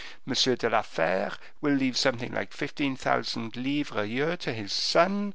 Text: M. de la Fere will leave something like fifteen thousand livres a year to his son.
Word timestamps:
M. 0.25 0.33
de 0.55 0.67
la 0.67 0.81
Fere 0.81 1.37
will 1.61 1.73
leave 1.75 1.95
something 1.95 2.31
like 2.33 2.53
fifteen 2.53 2.95
thousand 2.95 3.55
livres 3.55 3.97
a 3.99 4.07
year 4.07 4.35
to 4.35 4.51
his 4.51 4.73
son. 4.73 5.29